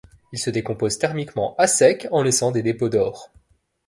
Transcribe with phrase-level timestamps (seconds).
[0.33, 3.29] Il se décompose thermiquement à sec en laissant des dépôts d'or.